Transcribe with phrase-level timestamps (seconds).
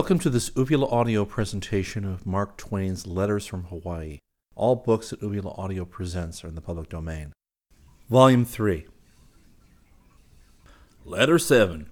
[0.00, 4.16] Welcome to this Uvula Audio presentation of Mark Twain's Letters from Hawaii.
[4.56, 7.34] All books that Uvula Audio presents are in the public domain.
[8.08, 8.86] Volume 3.
[11.04, 11.90] Letter 7.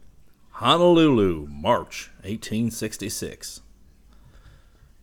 [0.52, 3.60] Honolulu, March 1866.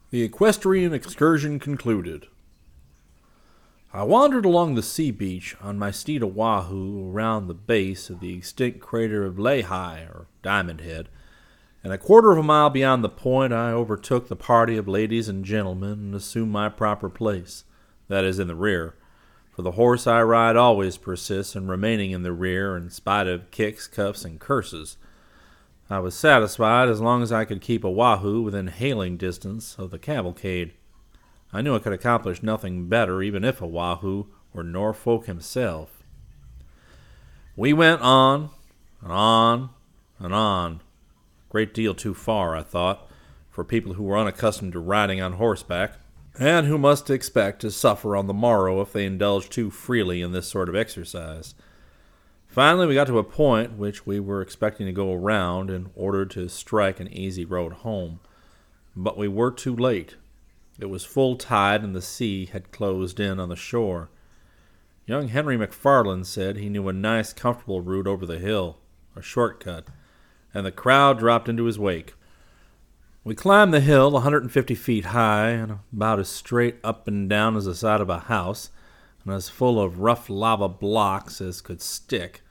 [0.10, 2.26] The equestrian excursion concluded.
[3.94, 8.36] I wandered along the sea beach on my steed Oahu around the base of the
[8.36, 11.10] extinct crater of Lehi, or Diamond Head,
[11.86, 15.30] and a quarter of a mile beyond the point I overtook the party of ladies
[15.30, 17.64] and gentlemen and assumed my proper place,
[18.08, 18.96] that is, in the rear,
[19.52, 23.52] for the horse I ride always persists in remaining in the rear in spite of
[23.52, 24.98] kicks, cuffs, and curses.
[25.88, 30.00] I was satisfied as long as I could keep Oahu within hailing distance of the
[30.00, 30.74] cavalcade.
[31.54, 36.02] I knew I could accomplish nothing better, even if Oahu were Norfolk himself.
[37.56, 38.50] We went on
[39.04, 39.70] and on
[40.18, 40.82] and on.
[41.56, 43.10] Great deal too far, I thought,
[43.50, 45.94] for people who were unaccustomed to riding on horseback,
[46.38, 50.34] and who must expect to suffer on the morrow if they indulged too freely in
[50.34, 51.56] this sort of exercise.
[52.46, 56.26] Finally, we got to a point which we were expecting to go around in order
[56.26, 58.20] to strike an easy road home.
[58.94, 60.18] But we were too late.
[60.78, 64.10] It was full tide, and the sea had closed in on the shore.
[65.06, 68.80] Young Henry Macfarlane said he knew a nice, comfortable route over the hill,
[69.16, 69.88] a short cut,
[70.56, 72.14] and the crowd dropped into his wake.
[73.26, 77.66] We climbed the hill, 150 feet high, and about as straight up and down as
[77.66, 78.70] the side of a house,
[79.24, 82.42] and as full of rough lava blocks as could stick.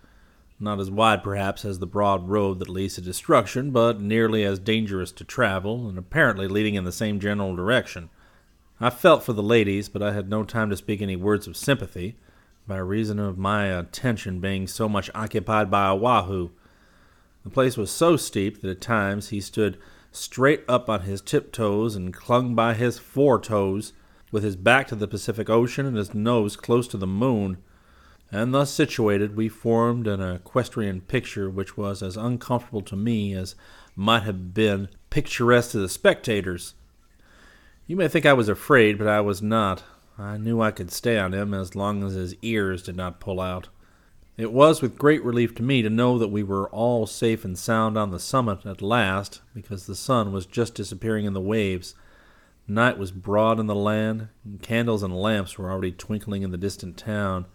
[0.61, 4.59] Not as wide, perhaps, as the broad road that leads to destruction, but nearly as
[4.59, 8.11] dangerous to travel, and apparently leading in the same general direction.
[8.81, 11.57] I felt for the ladies, but I had no time to speak any words of
[11.57, 12.17] sympathy,
[12.67, 16.51] by reason of my attention being so much occupied by Oahu.
[17.45, 19.79] The place was so steep that at times he stood
[20.11, 23.93] straight up on his tiptoes and clung by his fore toes,
[24.33, 27.59] with his back to the Pacific Ocean and his nose close to the moon.
[28.33, 33.55] And thus situated, we formed an equestrian picture which was as uncomfortable to me as
[33.95, 36.75] might have been picturesque to the spectators.
[37.87, 39.85] You may think I was afraid, but I was not.
[40.19, 43.41] I knew I could stay on him as long as his ears did not pull
[43.41, 43.69] out.
[44.37, 47.57] It was with great relief to me to know that we were all safe and
[47.57, 51.95] sound on the summit at last, because the sun was just disappearing in the waves.
[52.67, 56.57] Night was broad in the land, and candles and lamps were already twinkling in the
[56.57, 57.47] distant town,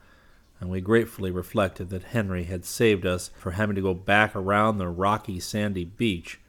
[0.60, 4.78] and we gratefully reflected that Henry had saved us from having to go back around
[4.78, 6.40] the rocky, sandy beach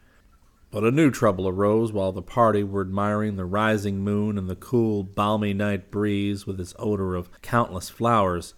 [0.70, 4.56] but a new trouble arose while the party were admiring the rising moon and the
[4.56, 8.54] cool, balmy night breeze with its odor of countless flowers,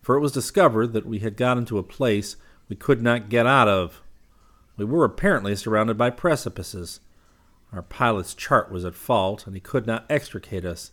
[0.00, 2.36] for it was discovered that we had got into a place
[2.68, 4.02] we could not get out of.
[4.76, 7.00] We were apparently surrounded by precipices.
[7.72, 10.92] Our pilot's chart was at fault, and he could not extricate us.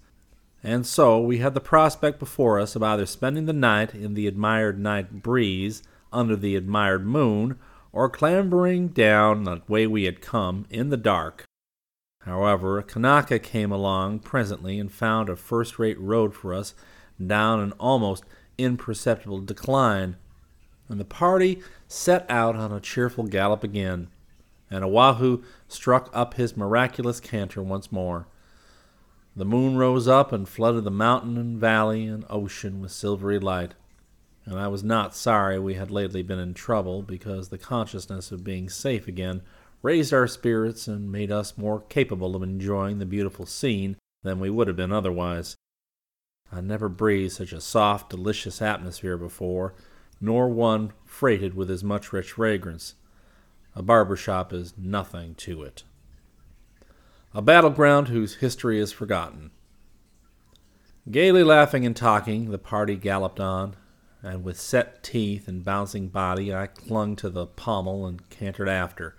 [0.63, 4.27] And so we had the prospect before us of either spending the night in the
[4.27, 7.59] admired night breeze under the admired moon,
[7.93, 11.45] or clambering down the way we had come in the dark.
[12.22, 16.73] However, a Kanaka came along presently and found a first rate road for us
[17.25, 18.25] down an almost
[18.57, 20.16] imperceptible decline,
[20.89, 24.09] and the party set out on a cheerful gallop again,
[24.69, 28.28] and Oahu struck up his miraculous canter once more.
[29.35, 33.73] The moon rose up and flooded the mountain and valley and ocean with silvery light
[34.46, 38.43] and I was not sorry we had lately been in trouble because the consciousness of
[38.43, 39.41] being safe again
[39.81, 44.49] raised our spirits and made us more capable of enjoying the beautiful scene than we
[44.49, 45.55] would have been otherwise.
[46.55, 49.73] I never breathed such a soft, delicious atmosphere before,
[50.22, 52.96] nor one freighted with as much rich fragrance.
[53.75, 55.84] A barber shop is nothing to it.
[57.34, 59.52] A battleground whose history is forgotten.
[61.11, 63.75] Gaily laughing and talking, the party galloped on,
[64.23, 69.17] and with set teeth and bouncing body I clung to the pommel and cantered after.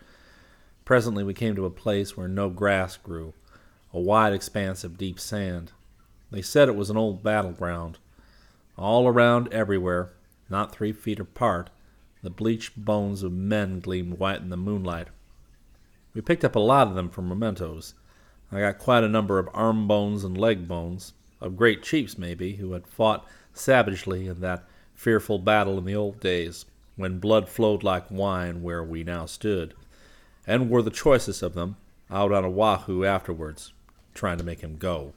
[0.87, 3.35] Presently we came to a place where no grass grew,
[3.93, 5.73] a wide expanse of deep sand.
[6.31, 7.99] They said it was an old battleground.
[8.77, 10.13] All around, everywhere,
[10.51, 11.71] not three feet apart,
[12.23, 15.09] the bleached bones of men gleamed white in the moonlight.
[16.15, 17.95] We picked up a lot of them for mementos.
[18.51, 22.55] I got quite a number of arm bones and leg bones, of great chiefs maybe,
[22.55, 24.65] who had fought savagely in that
[24.95, 26.65] fearful battle in the old days,
[26.97, 29.75] when blood flowed like wine where we now stood,
[30.47, 31.77] and were the choicest of them
[32.11, 33.73] out on Oahu afterwards,
[34.15, 35.13] trying to make him go.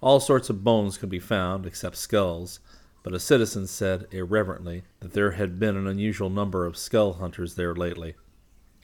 [0.00, 2.60] All sorts of bones could be found, except skulls,
[3.02, 7.54] but a citizen said irreverently that there had been an unusual number of skull hunters
[7.54, 8.14] there lately.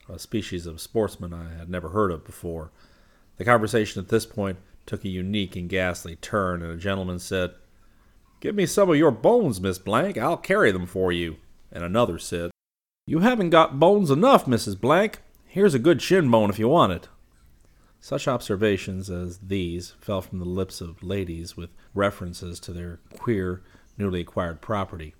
[0.09, 2.71] a species of sportsman I had never heard of before.
[3.37, 7.51] The conversation at this point took a unique and ghastly turn, and a gentleman said,
[8.39, 10.17] Give me some of your bones, Miss Blank.
[10.17, 11.37] I'll carry them for you.
[11.71, 12.51] And another said,
[13.05, 14.79] You haven't got bones enough, Mrs.
[14.79, 15.21] Blank.
[15.45, 17.09] Here's a good shin bone if you want it.
[17.99, 23.61] Such observations as these fell from the lips of ladies with references to their queer,
[23.97, 25.15] newly acquired property.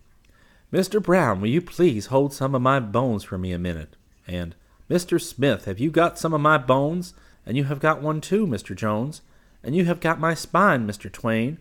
[0.72, 1.02] Mr.
[1.02, 3.96] Brown, will you please hold some of my bones for me a minute?
[4.28, 4.56] And,
[4.90, 5.20] Mr.
[5.22, 7.14] Smith, have you got some of my bones?
[7.46, 8.76] And you have got one too, Mr.
[8.76, 9.22] Jones.
[9.64, 11.12] And you have got my spine, Mr.
[11.12, 11.60] Twain.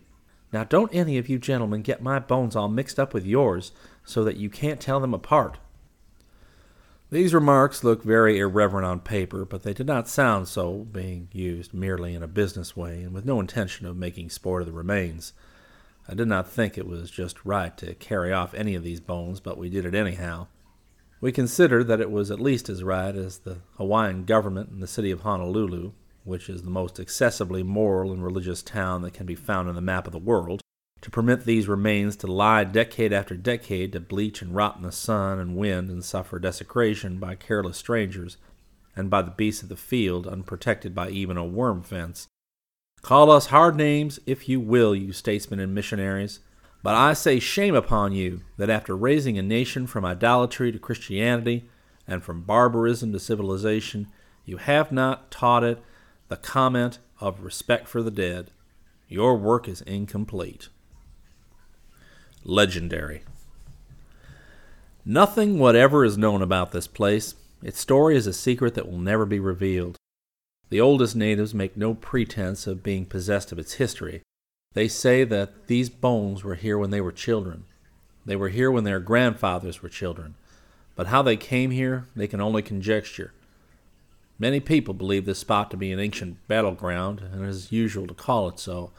[0.51, 3.71] Now don't any of you gentlemen get my bones all mixed up with yours,
[4.05, 5.57] so that you can't tell them apart.
[7.09, 11.73] These remarks look very irreverent on paper, but they did not sound so, being used
[11.73, 15.31] merely in a business way and with no intention of making sport of the remains.
[16.09, 19.39] I did not think it was just right to carry off any of these bones,
[19.39, 20.47] but we did it anyhow.
[21.21, 24.85] We considered that it was at least as right as the Hawaiian government in the
[24.85, 25.93] city of Honolulu,
[26.25, 29.81] which is the most excessively moral and religious town that can be found on the
[29.81, 30.61] map of the world,
[31.01, 34.91] to permit these remains to lie decade after decade to bleach and rot in the
[34.91, 38.37] sun and wind and suffer desecration by careless strangers
[38.95, 42.27] and by the beasts of the field unprotected by even a worm fence.
[43.01, 46.39] Call us hard names if you will, you statesmen and missionaries,
[46.83, 51.69] but I say shame upon you that after raising a nation from idolatry to Christianity
[52.07, 54.07] and from barbarism to civilization,
[54.45, 55.81] you have not taught it
[56.27, 58.51] the comment of respect for the dead.
[59.07, 60.69] Your work is incomplete.
[62.49, 63.23] Legendary.
[65.03, 67.35] Nothing whatever is known about this place.
[67.61, 69.97] Its story is a secret that will never be revealed.
[70.69, 74.21] The oldest natives make no pretense of being possessed of its history.
[74.75, 77.65] They say that these bones were here when they were children.
[78.25, 80.35] They were here when their grandfathers were children.
[80.95, 83.33] But how they came here, they can only conjecture.
[84.39, 88.13] Many people believe this spot to be an ancient battleground, and it is usual to
[88.13, 88.93] call it so,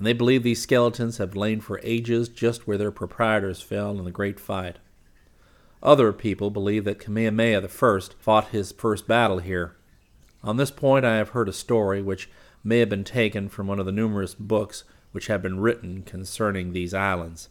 [0.00, 4.04] and they believe these skeletons have lain for ages just where their proprietors fell in
[4.06, 4.78] the great fight.
[5.82, 9.76] Other people believe that Kamehameha I fought his first battle here.
[10.42, 12.30] On this point, I have heard a story which
[12.64, 16.72] may have been taken from one of the numerous books which have been written concerning
[16.72, 17.50] these islands.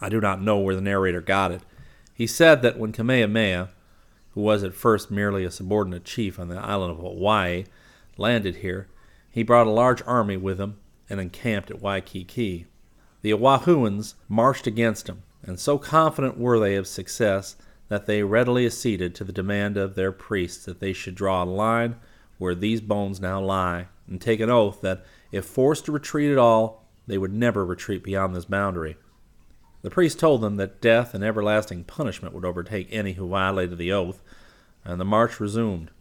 [0.00, 1.60] I do not know where the narrator got it.
[2.14, 3.68] He said that when Kamehameha,
[4.30, 7.66] who was at first merely a subordinate chief on the island of Hawaii,
[8.16, 8.88] landed here,
[9.30, 10.78] he brought a large army with him
[11.14, 12.66] and encamped at Waikiki.
[13.22, 17.54] The Oahuans marched against him, and so confident were they of success
[17.88, 21.46] that they readily acceded to the demand of their priests that they should draw a
[21.46, 21.94] line
[22.38, 26.38] where these bones now lie, and take an oath that, if forced to retreat at
[26.38, 28.96] all, they would never retreat beyond this boundary.
[29.82, 33.92] The priest told them that death and everlasting punishment would overtake any who violated the
[33.92, 34.20] oath,
[34.84, 35.92] and the march resumed.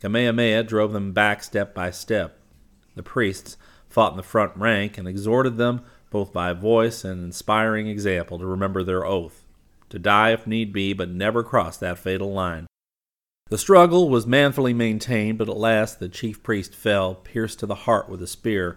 [0.00, 2.38] Kamehameha drove them back step by step.
[2.94, 3.56] The priests
[3.96, 8.44] fought in the front rank and exhorted them, both by voice and inspiring example, to
[8.44, 9.46] remember their oath,
[9.88, 12.66] to die if need be, but never cross that fatal line.
[13.48, 17.74] The struggle was manfully maintained, but at last the chief priest fell, pierced to the
[17.74, 18.76] heart with a spear,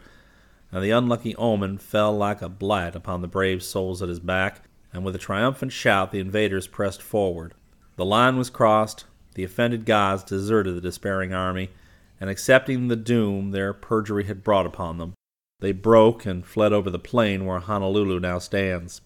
[0.71, 4.69] and the unlucky omen fell like a blight upon the brave souls at his back,
[4.93, 7.53] and with a triumphant shout the invaders pressed forward.
[7.97, 11.71] The line was crossed, the offended gods deserted the despairing army,
[12.19, 15.13] and accepting the doom their perjury had brought upon them,
[15.59, 19.01] they broke and fled over the plain where Honolulu now stands.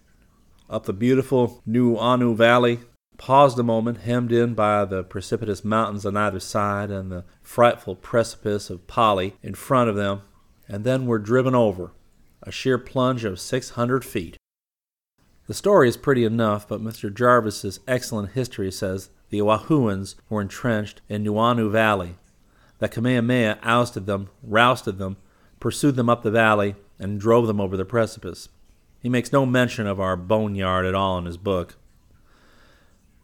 [0.69, 2.79] Up the beautiful Nuuanu Valley,
[3.17, 7.95] paused a moment, hemmed in by the precipitous mountains on either side and the frightful
[7.95, 10.21] precipice of Pali in front of them,
[10.67, 11.91] and then were driven over,
[12.41, 14.37] a sheer plunge of six hundred feet.
[15.47, 17.13] The story is pretty enough, but Mr.
[17.13, 22.15] Jarves's excellent history says the Oahuans were entrenched in Nuuanu Valley,
[22.83, 25.15] that Kamehameha ousted them, rousted them,
[25.61, 28.49] pursued them up the valley, and drove them over the precipice.
[28.99, 31.77] He makes no mention of our boneyard at all in his book.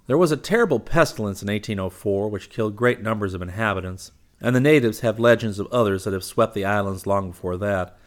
[0.07, 4.61] There was a terrible pestilence in 1804 which killed great numbers of inhabitants, and the
[4.61, 7.97] natives have legends of others that have swept the islands long before that,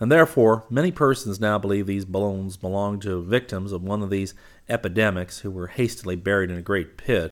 [0.00, 4.32] and therefore many persons now believe these bones belong to victims of one of these
[4.66, 7.31] epidemics who were hastily buried in a great pit.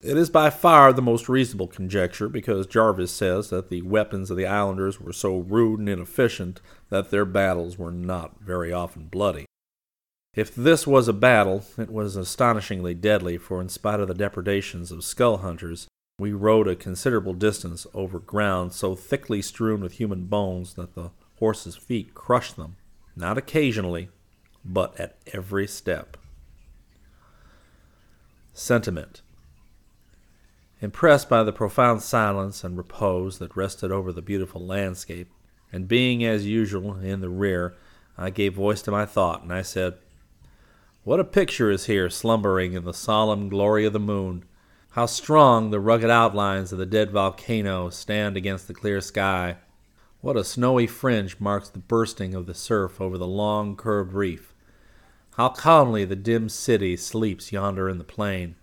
[0.00, 4.36] It is by far the most reasonable conjecture because Jarves says that the weapons of
[4.36, 9.44] the islanders were so rude and inefficient that their battles were not very often bloody.
[10.36, 14.92] If this was a battle, it was astonishingly deadly, for in spite of the depredations
[14.92, 20.26] of skull hunters, we rode a considerable distance over ground so thickly strewn with human
[20.26, 22.76] bones that the horses' feet crushed them,
[23.16, 24.10] not occasionally,
[24.64, 26.16] but at every step.
[28.52, 29.22] Sentiment
[30.80, 35.28] Impressed by the profound silence and repose that rested over the beautiful landscape,
[35.72, 37.74] and being as usual in the rear,
[38.16, 39.94] I gave voice to my thought, and I said,
[41.02, 44.44] What a picture is here slumbering in the solemn glory of the moon!
[44.90, 49.56] How strong the rugged outlines of the dead volcano stand against the clear sky!
[50.20, 54.54] What a snowy fringe marks the bursting of the surf over the long curved reef!
[55.32, 58.54] How calmly the dim city sleeps yonder in the plain!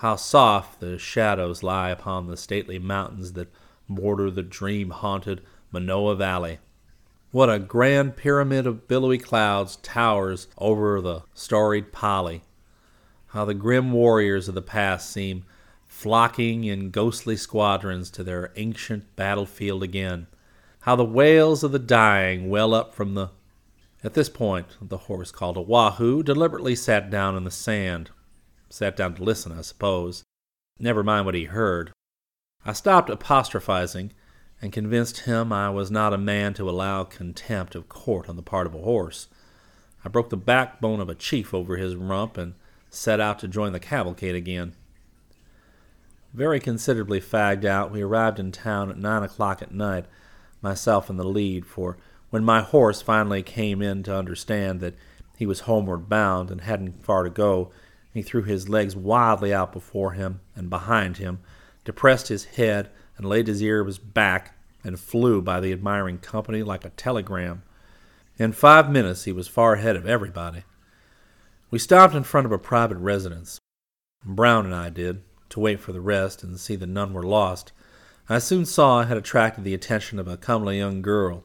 [0.00, 3.52] How soft the shadows lie upon the stately mountains that
[3.86, 6.58] border the dream haunted Manoa Valley.
[7.32, 12.40] What a grand pyramid of billowy clouds towers over the storied Pali.
[13.26, 15.44] How the grim warriors of the past seem
[15.86, 20.28] flocking in ghostly squadrons to their ancient battlefield again.
[20.80, 23.32] How the wails of the dying well up from the.
[24.02, 28.08] At this point, the horse called Oahu deliberately sat down in the sand,
[28.70, 30.24] Sat down to listen, I suppose.
[30.78, 31.92] Never mind what he heard.
[32.64, 34.12] I stopped apostrophizing
[34.62, 38.42] and convinced him I was not a man to allow contempt of court on the
[38.42, 39.28] part of a horse.
[40.04, 42.54] I broke the backbone of a chief over his rump and
[42.90, 44.74] set out to join the cavalcade again.
[46.32, 50.06] Very considerably fagged out, we arrived in town at nine o'clock at night,
[50.62, 51.96] myself in the lead, for
[52.30, 54.94] when my horse finally came in to understand that
[55.36, 57.72] he was homeward bound and hadn't far to go,
[58.12, 61.40] he threw his legs wildly out before him and behind him,
[61.84, 66.62] depressed his head, and laid his ear his back, and flew by the admiring company
[66.62, 67.62] like a telegram.
[68.38, 70.64] In five minutes he was far ahead of everybody.
[71.70, 73.58] We stopped in front of a private residence.
[74.24, 77.72] Brown and I did, to wait for the rest and see that none were lost.
[78.28, 81.44] I soon saw I had attracted the attention of a comely young girl,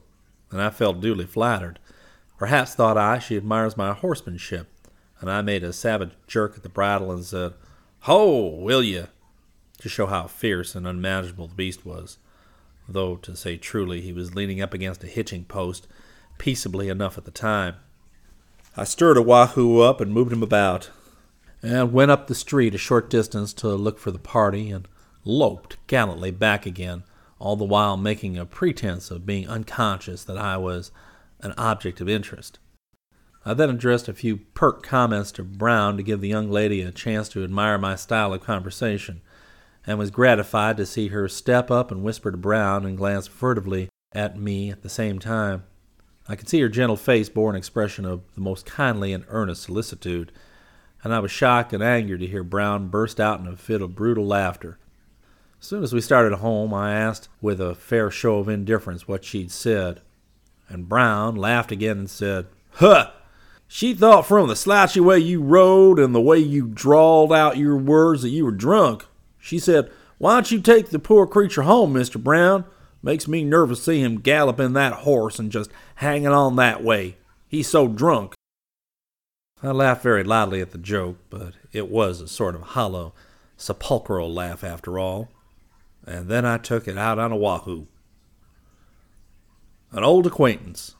[0.50, 1.78] and I felt duly flattered.
[2.38, 4.68] Perhaps, thought I, she admires my horsemanship
[5.20, 7.54] and I made a savage jerk at the bridle and said,
[8.00, 9.08] Ho, will you?
[9.78, 12.18] to show how fierce and unmanageable the beast was,
[12.88, 15.86] though, to say truly, he was leaning up against a hitching post,
[16.38, 17.74] peaceably enough at the time.
[18.76, 20.90] I stirred Oahu up and moved him about,
[21.62, 24.88] and went up the street a short distance to look for the party, and
[25.24, 27.02] loped gallantly back again,
[27.38, 30.90] all the while making a pretense of being unconscious that I was
[31.40, 32.58] an object of interest.
[33.48, 36.90] I then addressed a few pert comments to Brown to give the young lady a
[36.90, 39.20] chance to admire my style of conversation,
[39.86, 43.88] and was gratified to see her step up and whisper to Brown and glance furtively
[44.10, 45.62] at me at the same time.
[46.26, 49.62] I could see her gentle face bore an expression of the most kindly and earnest
[49.62, 50.32] solicitude,
[51.04, 53.94] and I was shocked and angered to hear Brown burst out in a fit of
[53.94, 54.80] brutal laughter.
[55.60, 59.24] As soon as we started home, I asked, with a fair show of indifference, what
[59.24, 60.00] she'd said,
[60.68, 63.12] and Brown laughed again and said, Huh!
[63.68, 67.76] She thought from the slouchy way you rode and the way you drawled out your
[67.76, 69.06] words that you were drunk.
[69.38, 72.22] She said, Why don't you take the poor creature home, Mr.
[72.22, 72.64] Brown?
[73.02, 77.16] Makes me nervous to see him galloping that horse and just hanging on that way.
[77.46, 78.34] He's so drunk.
[79.62, 83.14] I laughed very loudly at the joke, but it was a sort of hollow,
[83.56, 85.28] sepulchral laugh after all.
[86.04, 87.86] And then I took it out on Oahu.
[89.92, 90.95] An old acquaintance.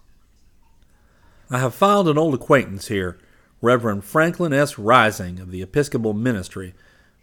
[1.48, 3.18] I have found an old acquaintance here,
[3.62, 4.80] Reverend Franklin S.
[4.80, 6.74] Rising of the Episcopal Ministry,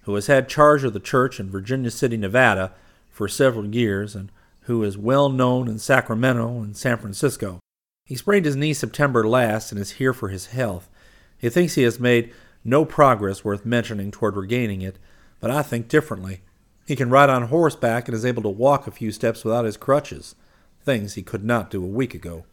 [0.03, 2.71] who has had charge of the church in Virginia City, Nevada,
[3.09, 7.59] for several years, and who is well known in Sacramento and San Francisco.
[8.05, 10.89] He sprained his knee September last and is here for his health.
[11.37, 14.99] He thinks he has made no progress worth mentioning toward regaining it,
[15.41, 16.43] but I think differently.
[16.87, 19.75] He can ride on horseback and is able to walk a few steps without his
[19.75, 20.35] crutches,
[20.81, 22.45] things he could not do a week ago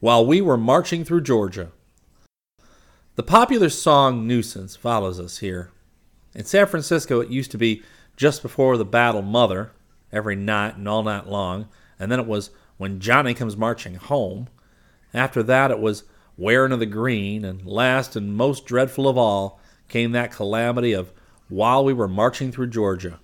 [0.00, 1.70] while we were marching through Georgia.
[3.14, 5.70] The popular song Nuisance follows us here.
[6.34, 7.82] In San Francisco, it used to be
[8.16, 9.72] just before the battle Mother,
[10.12, 14.48] every night and all night long, and then it was When Johnny Comes Marching Home.
[15.14, 16.04] After that, it was
[16.36, 21.12] Wearing of the Green, and last and most dreadful of all came that calamity of
[21.48, 23.18] While We Were Marching Through Georgia.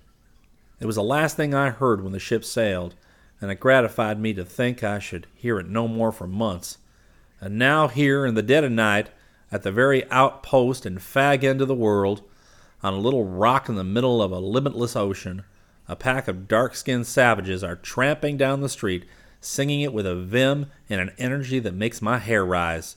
[0.79, 2.95] It was the last thing I heard when the ship sailed,
[3.43, 6.77] and it gratified me to think I should hear it no more for months.
[7.41, 9.09] And now, here in the dead of night,
[9.51, 12.23] at the very outpost and fag end of the world,
[12.81, 15.43] on a little rock in the middle of a limitless ocean,
[15.89, 19.03] a pack of dark skinned savages are tramping down the street,
[19.41, 22.95] singing it with a vim and an energy that makes my hair rise.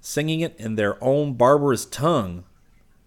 [0.00, 2.42] Singing it in their own barbarous tongue.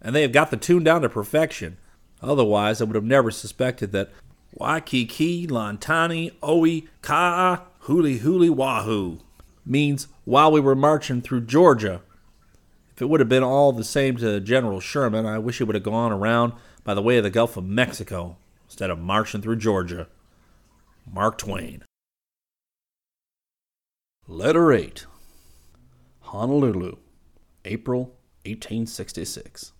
[0.01, 1.75] And they have got the tune down to perfection.
[2.22, 4.10] Otherwise, I would have never suspected that
[4.53, 9.20] Waikiki, Lantani, Oe, Ka'a, Huli Huli Wahoo
[9.65, 12.01] means while we were marching through Georgia.
[12.96, 15.75] If it would have been all the same to General Sherman, I wish he would
[15.75, 16.53] have gone around
[16.84, 20.08] by the way of the Gulf of Mexico instead of marching through Georgia.
[21.12, 21.84] Mark Twain.
[24.27, 25.05] Letter 8
[26.22, 26.98] Honolulu,
[27.65, 28.03] April
[28.46, 29.74] 1866.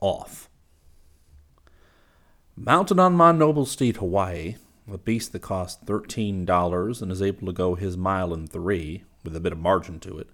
[0.00, 0.48] Off.
[2.58, 4.56] Mounted on my noble steed Hawaii,
[4.90, 9.04] a beast that cost thirteen dollars and is able to go his mile in three,
[9.22, 10.30] with a bit of margin to it,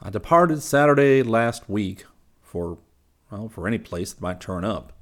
[0.00, 2.04] I departed Saturday last week
[2.40, 2.78] for
[3.30, 4.92] well, for any place that might turn up.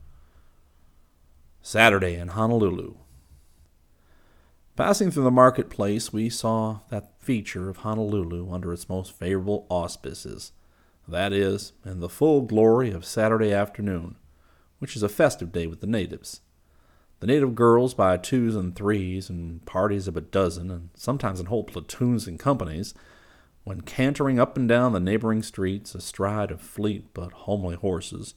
[1.60, 2.94] Saturday in Honolulu.
[4.76, 10.52] Passing through the marketplace, we saw that feature of Honolulu under its most favorable auspices
[11.06, 14.16] that is, in the full glory of Saturday afternoon,
[14.78, 16.40] which is a festive day with the natives.
[17.20, 21.46] The native girls by twos and threes, and parties of a dozen, and sometimes in
[21.46, 22.92] whole platoons and companies,
[23.64, 28.34] went cantering up and down the neighboring streets astride of fleet but homely horses,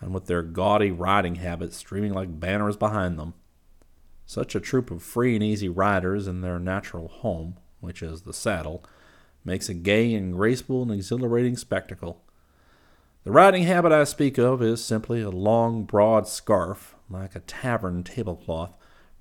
[0.00, 3.34] and with their gaudy riding habits streaming like banners behind them.
[4.24, 8.32] Such a troop of free and easy riders in their natural home, which is the
[8.32, 8.82] saddle,
[9.44, 12.22] makes a gay and graceful and exhilarating spectacle.
[13.22, 18.02] The riding habit I speak of is simply a long, broad scarf, like a tavern
[18.02, 18.74] tablecloth,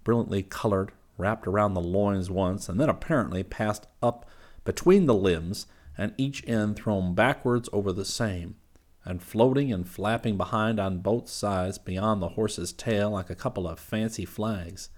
[0.03, 4.27] brilliantly colored, wrapped around the loins once, and then apparently passed up
[4.63, 5.67] between the limbs,
[5.97, 8.55] and each end thrown backwards over the same,
[9.03, 13.67] and floating and flapping behind on both sides beyond the horse's tail like a couple
[13.67, 14.89] of fancy flags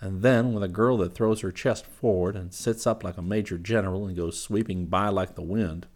[0.00, 3.22] and then with a girl that throws her chest forward and sits up like a
[3.22, 5.86] major general and goes sweeping by like the wind.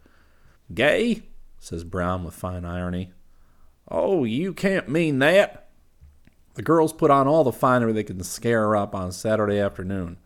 [0.73, 1.23] Gay?
[1.59, 3.11] says Brown with fine irony.
[3.87, 5.60] Oh, you can't mean that.
[6.55, 10.17] The girls put on all the finery they can scare up on Saturday afternoon.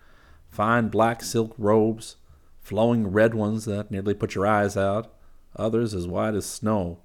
[0.49, 2.15] Fine black silk robes,
[2.59, 5.13] flowing red ones that nearly put your eyes out,
[5.55, 6.99] others as white as snow,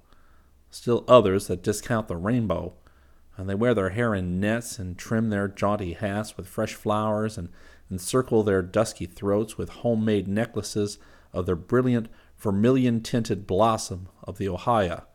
[0.71, 2.73] still others that discount the rainbow.
[3.37, 7.37] And they wear their hair in nets and trim their jaunty hats with fresh flowers
[7.37, 7.49] and
[7.91, 10.97] encircle their dusky throats with homemade necklaces
[11.33, 12.07] of the brilliant
[12.37, 15.05] vermilion tinted blossom of the ohia,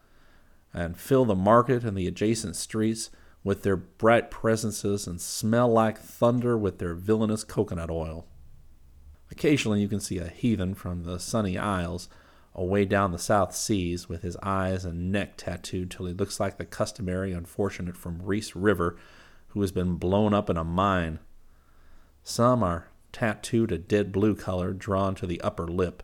[0.73, 3.11] and fill the market and the adjacent streets
[3.47, 8.27] with their bright presences and smell like thunder with their villainous coconut oil.
[9.31, 12.09] Occasionally you can see a heathen from the sunny isles
[12.57, 16.59] away down the South Seas with his eyes and neck tattooed till he looks like
[16.59, 18.97] the customary unfortunate from Reese River
[19.51, 21.21] who has been blown up in a mine.
[22.25, 26.03] Some are tattooed a dead blue color drawn to the upper lip,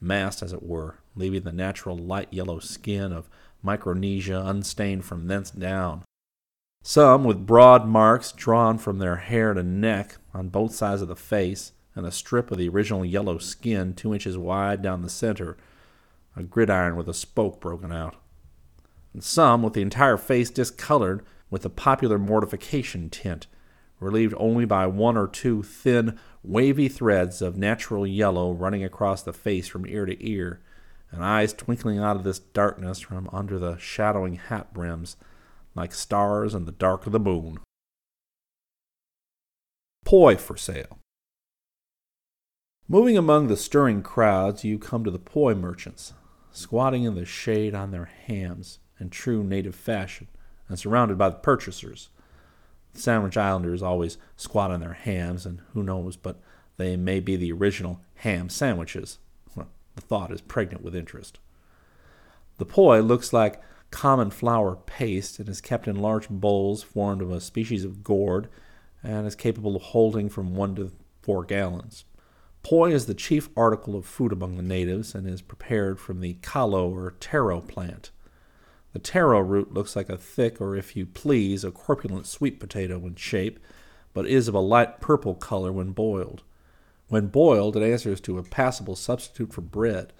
[0.00, 3.30] masked as it were, leaving the natural light yellow skin of
[3.62, 6.02] Micronesia unstained from thence down.
[6.82, 11.16] Some with broad marks drawn from their hair to neck on both sides of the
[11.16, 15.58] face, and a strip of the original yellow skin two inches wide down the center.
[16.36, 18.16] A gridiron with a spoke broken out,
[19.12, 23.46] and some with the entire face discolored with the popular mortification tint,
[23.98, 29.32] relieved only by one or two thin, wavy threads of natural yellow running across the
[29.32, 30.60] face from ear to ear,
[31.10, 35.16] and eyes twinkling out of this darkness from under the shadowing hat brims,
[35.80, 37.58] like stars in the dark of the moon.
[40.04, 40.98] Poi for sale.
[42.86, 46.12] Moving among the stirring crowds, you come to the poi merchants,
[46.50, 50.28] squatting in the shade on their hams in true native fashion
[50.68, 52.10] and surrounded by the purchasers.
[52.92, 56.40] The Sandwich Islanders always squat on their hams, and who knows but
[56.76, 59.18] they may be the original ham sandwiches.
[59.56, 61.38] The thought is pregnant with interest.
[62.58, 67.30] The poi looks like common flour paste and is kept in large bowls formed of
[67.30, 68.48] a species of gourd
[69.02, 72.04] and is capable of holding from one to four gallons.
[72.62, 76.34] Poi is the chief article of food among the natives and is prepared from the
[76.42, 78.10] kalo or taro plant.
[78.92, 82.98] The taro root looks like a thick, or if you please, a corpulent sweet potato
[83.06, 83.60] in shape,
[84.12, 86.42] but is of a light purple color when boiled.
[87.08, 90.12] When boiled, it answers to a passable substitute for bread.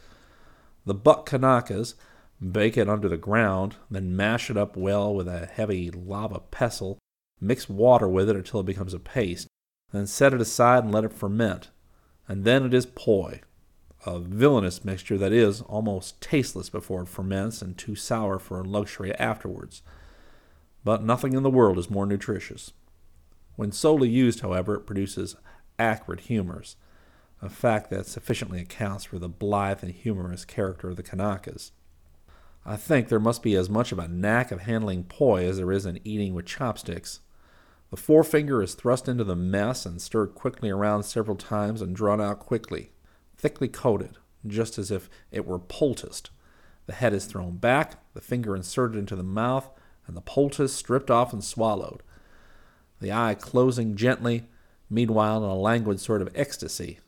[0.86, 1.94] The buck Kanakas
[2.40, 6.98] bake it under the ground, then mash it up well with a heavy lava pestle,
[7.40, 9.46] mix water with it until it becomes a paste,
[9.92, 11.68] then set it aside and let it ferment
[12.30, 13.40] and then it is poi,
[14.06, 19.12] a villainous mixture that is almost tasteless before it ferments and too sour for luxury
[19.16, 19.82] afterwards.
[20.84, 22.72] But nothing in the world is more nutritious.
[23.56, 25.34] When solely used, however, it produces
[25.76, 26.76] acrid humors,
[27.42, 31.72] a fact that sufficiently accounts for the blithe and humorous character of the Kanakas.
[32.64, 35.72] I think there must be as much of a knack of handling poi as there
[35.72, 37.20] is in eating with chopsticks.
[37.90, 42.20] The forefinger is thrust into the mess and stirred quickly around several times and drawn
[42.20, 42.92] out quickly,
[43.36, 46.30] thickly coated, just as if it were poulticed.
[46.86, 49.70] The head is thrown back, the finger inserted into the mouth,
[50.06, 52.02] and the poultice stripped off and swallowed.
[53.00, 54.48] The eye closing gently,
[54.88, 57.00] meanwhile in a languid sort of ecstasy.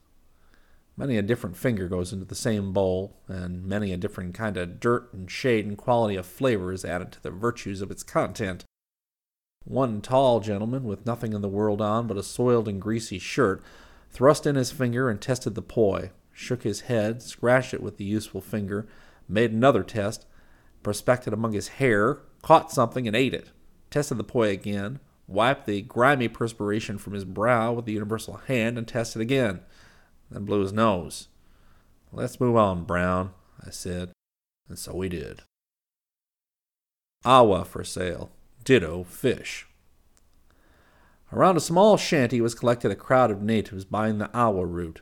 [0.96, 4.78] Many a different finger goes into the same bowl, and many a different kind of
[4.78, 8.64] dirt and shade and quality of flavor is added to the virtues of its content.
[9.64, 13.62] One tall gentleman, with nothing in the world on but a soiled and greasy shirt,
[14.10, 18.04] thrust in his finger and tested the poi, shook his head, scratched it with the
[18.04, 18.86] useful finger,
[19.28, 20.26] made another test,
[20.82, 23.50] prospected among his hair, caught something and ate it,
[23.90, 28.76] tested the poi again, wiped the grimy perspiration from his brow with the universal hand,
[28.76, 29.60] and tested again,
[30.32, 31.28] then blew his nose.
[32.12, 33.30] Let's move on, Brown,
[33.64, 34.12] I said,
[34.68, 35.42] and so we did.
[37.24, 38.30] Awa for sale,
[38.64, 39.66] ditto fish.
[41.32, 45.00] Around a small shanty was collected a crowd of natives buying the awa root.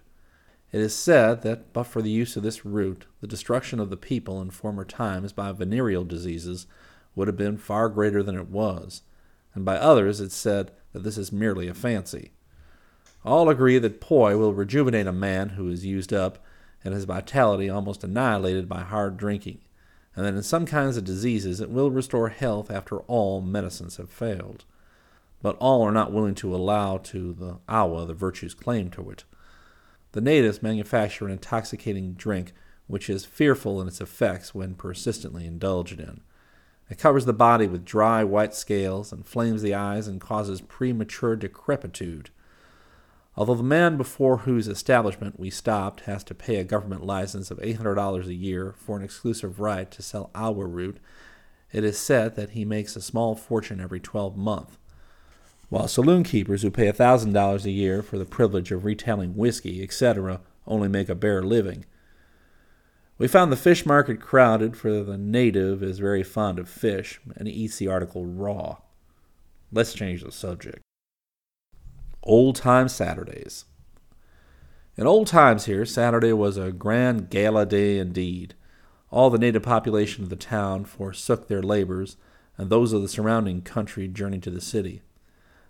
[0.70, 3.96] It is said that but for the use of this root, the destruction of the
[3.96, 6.66] people in former times by venereal diseases
[7.16, 9.02] would have been far greater than it was,
[9.54, 12.30] and by others it's said that this is merely a fancy.
[13.24, 16.38] All agree that poi will rejuvenate a man who is used up
[16.82, 19.60] and his vitality almost annihilated by hard drinking,
[20.16, 24.10] and that in some kinds of diseases it will restore health after all medicines have
[24.10, 24.64] failed.
[25.42, 29.24] But all are not willing to allow to the awa the virtues claimed to it.
[30.12, 32.52] The natives manufacture an intoxicating drink
[32.86, 36.20] which is fearful in its effects when persistently indulged in.
[36.88, 42.30] It covers the body with dry white scales, inflames the eyes, and causes premature decrepitude.
[43.40, 47.56] Although the man before whose establishment we stopped has to pay a government license of
[47.60, 50.98] $800 a year for an exclusive right to sell awa root,
[51.72, 54.76] it is said that he makes a small fortune every 12 months,
[55.70, 60.42] while saloon keepers who pay $1,000 a year for the privilege of retailing whiskey, etc.,
[60.66, 61.86] only make a bare living.
[63.16, 67.48] We found the fish market crowded, for the native is very fond of fish, and
[67.48, 68.76] eats the article raw.
[69.72, 70.82] Let's change the subject.
[72.30, 73.64] Old Time Saturdays.
[74.96, 78.54] In old times here, Saturday was a grand gala day indeed.
[79.10, 82.16] All the native population of the town forsook their labors,
[82.56, 85.02] and those of the surrounding country journeyed to the city.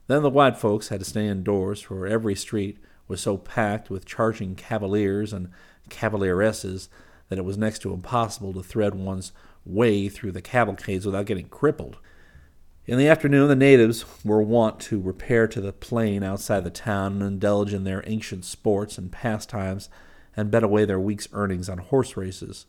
[0.07, 2.77] Then the white folks had to stay indoors, for every street
[3.09, 5.49] was so packed with charging cavaliers and
[5.89, 6.91] cavalieresses
[7.31, 9.33] that it was next to impossible to thread one's
[9.65, 11.97] way through the cavalcades without getting crippled.
[12.91, 17.13] In the afternoon, the natives were wont to repair to the plain outside the town
[17.13, 19.89] and indulge in their ancient sports and pastimes
[20.37, 22.67] and bet away their week's earnings on horse races.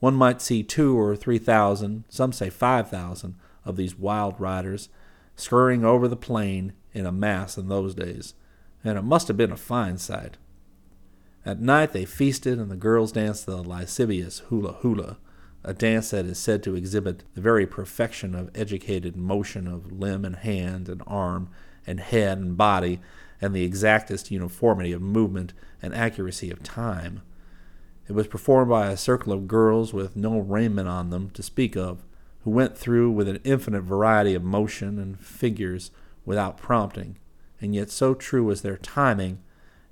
[0.00, 4.90] One might see two or three thousand, some say five thousand, of these wild riders
[5.34, 8.34] scurrying over the plain in a mass in those days,
[8.84, 10.36] and it must have been a fine sight.
[11.46, 15.16] At night they feasted, and the girls danced the lascivious hula hula,
[15.64, 20.24] a dance that is said to exhibit the very perfection of educated motion of limb
[20.24, 21.50] and hand and arm
[21.86, 23.00] and head and body,
[23.40, 27.22] and the exactest uniformity of movement and accuracy of time.
[28.08, 31.76] It was performed by a circle of girls with no raiment on them to speak
[31.76, 32.04] of,
[32.44, 35.90] who went through with an infinite variety of motion and figures
[36.24, 37.18] without prompting,
[37.60, 39.38] and yet so true was their timing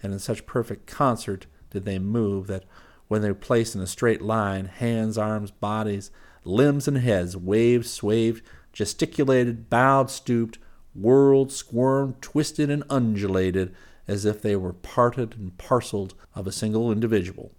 [0.03, 2.65] and in such perfect concert did they move that
[3.09, 6.11] when they were placed in a straight line, hands, arms, bodies,
[6.45, 8.43] limbs, and heads waved, swayed,
[8.73, 10.59] gesticulated, bowed, stooped,
[10.95, 13.75] whirled, squirmed, twisted, and undulated
[14.09, 17.53] as if they were parted and parceled of a single individual.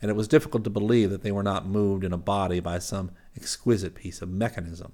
[0.00, 2.78] And it was difficult to believe that they were not moved in a body by
[2.78, 4.92] some exquisite piece of mechanism.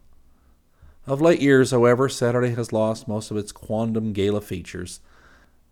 [1.07, 5.01] Of late years, however, Saturday has lost most of its quondam gala features.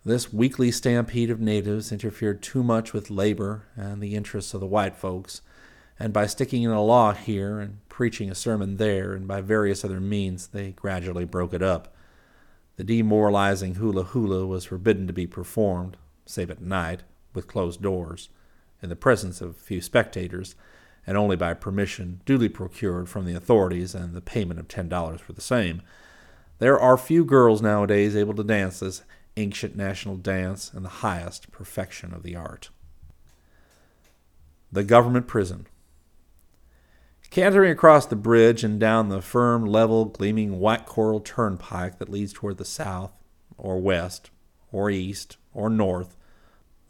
[0.05, 4.67] This weekly stampede of natives interfered too much with labor and the interests of the
[4.67, 5.43] white folks,
[5.99, 9.85] and by sticking in a law here and preaching a sermon there, and by various
[9.85, 11.95] other means, they gradually broke it up.
[12.77, 17.03] The demoralizing hula hula was forbidden to be performed, save at night,
[17.35, 18.29] with closed doors,
[18.81, 20.55] in the presence of few spectators,
[21.09, 25.21] and only by permission duly procured from the authorities and the payment of ten dollars
[25.21, 25.83] for the same.
[26.61, 29.03] There are few girls nowadays able to dance this
[29.39, 32.71] ancient national dance and the highest perfection of the art.
[34.73, 35.67] The Government Prison.
[37.31, 42.33] Cantering across the bridge and down the firm, level, gleaming white coral turnpike that leads
[42.33, 43.13] toward the south,
[43.57, 44.31] or west,
[44.73, 46.17] or east, or north,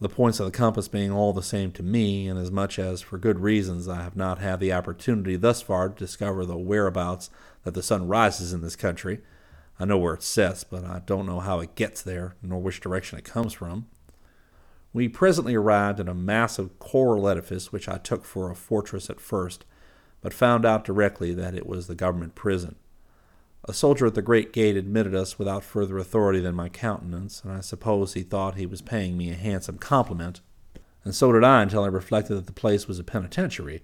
[0.01, 3.01] the points of the compass being all the same to me, and as much as,
[3.01, 7.31] for good reasons, I have not had the opportunity thus far to discover the whereabouts
[7.65, 9.21] that the sun rises in this country,
[9.81, 12.81] I know where it sets, but I don't know how it gets there, nor which
[12.81, 13.87] direction it comes from.
[14.93, 19.21] We presently arrived at a massive coral edifice which I took for a fortress at
[19.21, 19.65] first,
[20.21, 22.77] but found out directly that it was the government prison.
[23.65, 27.53] A soldier at the great gate admitted us without further authority than my countenance, and
[27.53, 30.41] I suppose he thought he was paying me a handsome compliment,
[31.05, 33.83] and so did I until I reflected that the place was a penitentiary.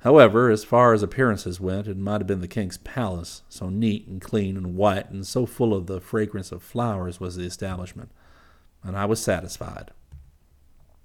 [0.00, 4.06] However, as far as appearances went, it might have been the king's palace, so neat
[4.06, 8.10] and clean and white, and so full of the fragrance of flowers was the establishment,
[8.82, 9.90] and I was satisfied.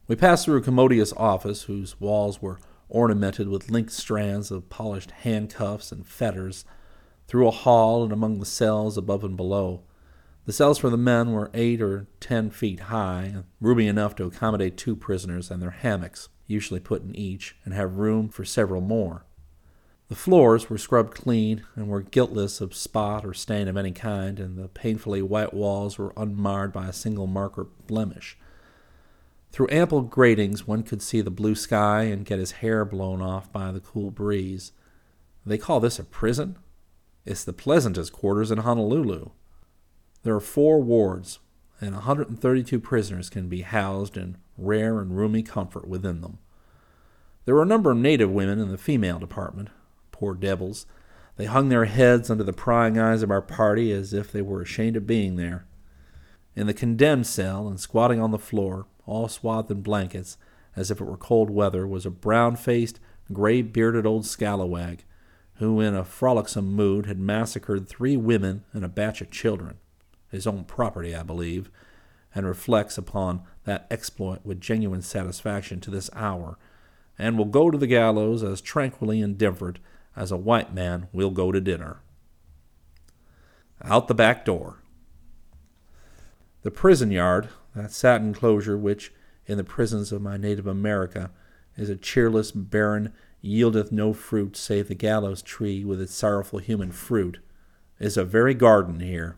[0.08, 5.12] We passed through a commodious office whose walls were ornamented with linked strands of polished
[5.12, 6.64] handcuffs and fetters,
[7.28, 9.82] through a hall and among the cells above and below.
[10.46, 14.78] The cells for the men were eight or ten feet high, roomy enough to accommodate
[14.78, 19.26] two prisoners and their hammocks, usually put in each, and have room for several more.
[20.08, 24.40] The floors were scrubbed clean and were guiltless of spot or stain of any kind,
[24.40, 28.38] and the painfully white walls were unmarred by a single mark or blemish.
[29.52, 33.52] Through ample gratings, one could see the blue sky and get his hair blown off
[33.52, 34.74] by the cool breeze.
[35.44, 36.60] They call this a prison?
[37.26, 39.32] It's the pleasantest quarters in Honolulu.
[40.26, 41.38] There are four wards,
[41.80, 46.40] and 132 prisoners can be housed in rare and roomy comfort within them.
[47.46, 49.70] There were a number of native women in the female department.
[50.12, 50.88] Poor devils.
[51.36, 54.64] They hung their heads under the prying eyes of our party as if they were
[54.64, 55.68] ashamed of being there.
[56.56, 60.40] In the condemned cell, and squatting on the floor, all swathed in blankets,
[60.76, 63.00] as if it were cold weather, was a brown faced,
[63.32, 65.02] gray bearded old scalawag,
[65.58, 69.78] who, in a frolicsome mood, had massacred three women and a batch of children,
[70.36, 71.72] his own property, I believe,
[72.34, 76.58] and reflects upon that exploit with genuine satisfaction to this hour,
[77.18, 79.80] and will go to the gallows as tranquilly indifferent
[80.16, 82.02] as a white man will go to dinner.
[83.84, 84.82] Out the back door.
[86.64, 89.14] The prison yard, that satin enclosure which,
[89.46, 91.32] in the prisons of my native America,
[91.78, 96.92] is a cheerless, barren, yieldeth no fruit save the gallows tree with its sorrowful human
[96.92, 97.40] fruit,
[98.00, 99.38] is a very garden here.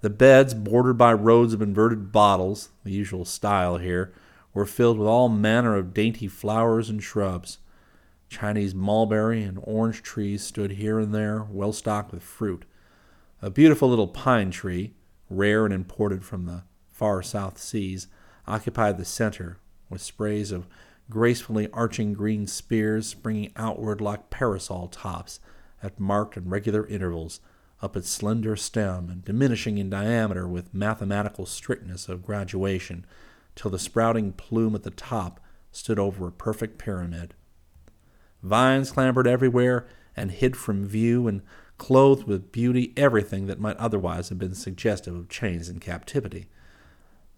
[0.00, 4.12] The beds, bordered by rows of inverted bottles, the usual style here,
[4.52, 7.58] were filled with all manner of dainty flowers and shrubs.
[8.28, 12.64] Chinese mulberry and orange trees stood here and there, well stocked with fruit.
[13.40, 14.94] A beautiful little pine tree,
[15.30, 18.08] rare and imported from the far South Seas,
[18.46, 20.66] occupied the center, with sprays of
[21.08, 25.38] gracefully arching green spears springing outward like parasol tops
[25.82, 27.40] at marked and regular intervals
[27.82, 33.04] up its slender stem and diminishing in diameter with mathematical strictness of graduation
[33.54, 35.40] till the sprouting plume at the top
[35.72, 37.34] stood over a perfect pyramid.
[38.42, 39.86] Vines clambered everywhere
[40.16, 41.42] and hid from view and
[41.78, 46.46] clothed with beauty everything that might otherwise have been suggestive of chains and captivity.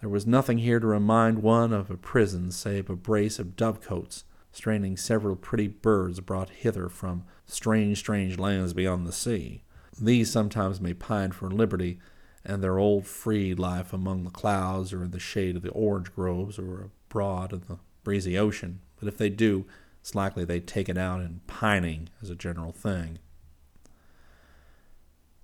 [0.01, 4.23] There was nothing here to remind one of a prison save a brace of dovecotes,
[4.53, 9.65] straining several pretty birds brought hither from strange, strange lands beyond the sea.
[10.01, 11.99] These sometimes may pine for liberty
[12.45, 16.15] and their old free life among the clouds or in the shade of the orange
[16.15, 19.67] groves or abroad in the breezy ocean, but if they do,
[20.01, 23.19] it's likely they take it out in pining as a general thing.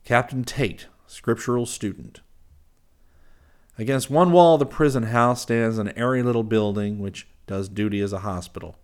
[0.04, 2.20] Captain Tate, scriptural student.
[3.76, 8.00] Against one wall of the prison house stands an airy little building which does duty
[8.00, 8.78] as a hospital.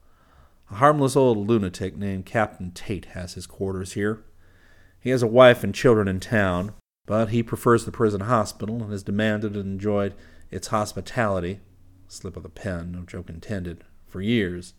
[0.70, 4.24] A harmless old lunatic named Captain Tate has his quarters here.
[5.00, 6.74] He has a wife and children in town,
[7.06, 10.14] but he prefers the prison hospital and has demanded and enjoyed
[10.50, 11.60] its hospitality
[12.06, 14.74] slip of the pen, no joke intended for years.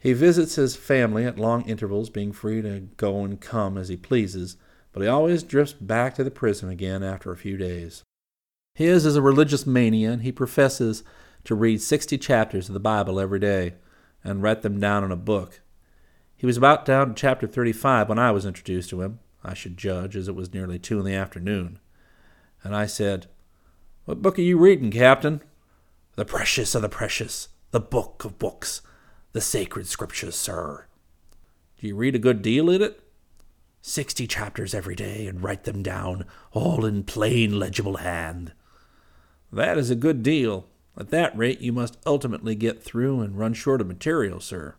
[0.00, 3.96] He visits his family at long intervals, being free to go and come as he
[3.96, 4.56] pleases,
[4.92, 8.02] but he always drifts back to the prison again after a few days.
[8.74, 11.04] His is a religious mania, and he professes
[11.44, 13.74] to read sixty chapters of the Bible every day
[14.22, 15.60] and write them down in a book.
[16.36, 19.76] He was about down to chapter 35 when I was introduced to him, I should
[19.76, 21.78] judge, as it was nearly two in the afternoon.
[22.62, 23.26] And I said,
[24.06, 25.42] What book are you reading, Captain?
[26.16, 28.80] The precious of the precious, the book of books,
[29.32, 30.86] the sacred scriptures, sir.
[31.78, 33.00] Do you read a good deal in it?
[33.82, 38.52] Sixty chapters every day and write them down, all in plain, legible hand.
[39.52, 40.68] That is a good deal.
[40.96, 44.76] At that rate, you must ultimately get through and run short of material, sir.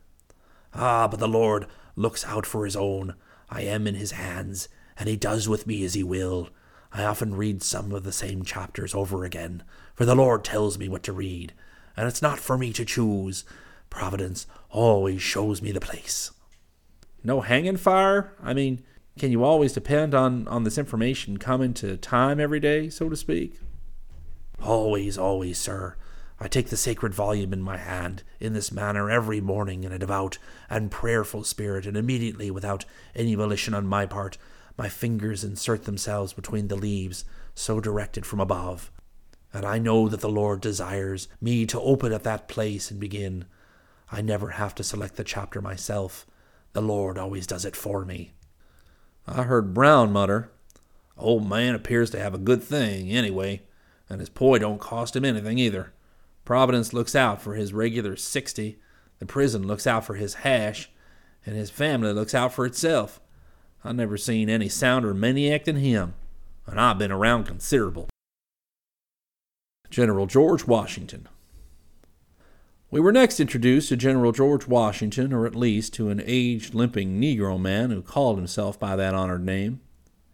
[0.75, 3.15] Ah, but the Lord looks out for his own.
[3.49, 6.49] I am in his hands, and he does with me as he will.
[6.91, 10.87] I often read some of the same chapters over again, for the Lord tells me
[10.87, 11.53] what to read,
[11.95, 13.45] and it's not for me to choose.
[13.89, 16.31] Providence always shows me the place.
[17.23, 18.33] No hanging fire?
[18.41, 18.83] I mean,
[19.17, 23.15] can you always depend on, on this information coming to time every day, so to
[23.15, 23.59] speak?
[24.61, 25.95] Always, always, sir.
[26.45, 29.97] I take the sacred volume in my hand in this manner every morning in a
[29.97, 30.37] devout
[30.69, 34.37] and prayerful spirit, and immediately, without any volition on my part,
[34.77, 38.91] my fingers insert themselves between the leaves, so directed from above.
[39.53, 43.45] And I know that the Lord desires me to open at that place and begin.
[44.11, 46.27] I never have to select the chapter myself.
[46.73, 48.33] The Lord always does it for me.
[49.25, 50.51] I heard Brown mutter,
[51.17, 53.63] Old man appears to have a good thing, anyway,
[54.07, 55.91] and his poi don't cost him anything either.
[56.45, 58.77] Providence looks out for his regular sixty,
[59.19, 60.91] the prison looks out for his hash,
[61.45, 63.19] and his family looks out for itself.
[63.83, 66.13] I never seen any sounder maniac than him,
[66.67, 68.09] and I've been around considerable.
[69.89, 71.27] General George Washington.
[72.91, 77.19] We were next introduced to General George Washington, or at least to an aged, limping
[77.19, 79.81] Negro man who called himself by that honored name.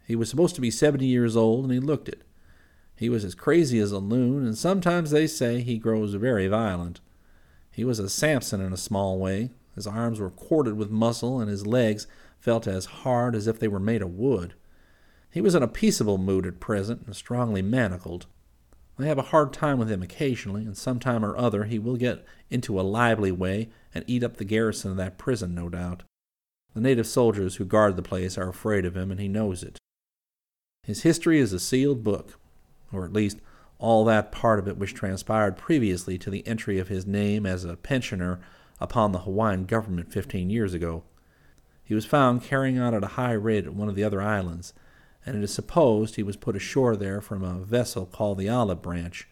[0.06, 2.22] He was supposed to be seventy years old, and he looked it.
[2.96, 7.00] He was as crazy as a loon, and sometimes they say he grows very violent.
[7.70, 9.50] He was a Samson in a small way.
[9.74, 12.06] His arms were corded with muscle, and his legs
[12.38, 14.54] felt as hard as if they were made of wood.
[15.30, 18.26] He was in a peaceable mood at present, and strongly manacled.
[18.98, 21.96] I have a hard time with him occasionally, and some time or other he will
[21.96, 26.02] get into a lively way and eat up the garrison of that prison, no doubt.
[26.74, 29.78] The native soldiers who guard the place are afraid of him, and he knows it.
[30.82, 32.38] His history is a sealed book,
[32.92, 33.38] or at least
[33.78, 37.64] all that part of it which transpired previously to the entry of his name as
[37.64, 38.40] a pensioner
[38.80, 41.02] upon the Hawaiian government fifteen years ago.
[41.84, 44.72] He was found carrying on at a high rate at one of the other islands,
[45.26, 48.82] and it is supposed he was put ashore there from a vessel called the Olive
[48.82, 49.28] Branch.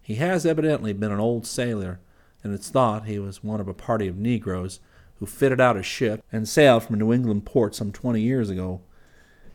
[0.00, 2.00] He has evidently been an old sailor,
[2.42, 4.80] and it's thought he was one of a party of Negroes
[5.20, 8.50] who fitted out a ship and sailed from a New England port some twenty years
[8.50, 8.80] ago.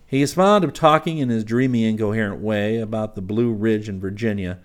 [0.08, 4.00] He is fond of talking in his dreamy, incoherent way about the Blue Ridge in
[4.00, 4.60] Virginia,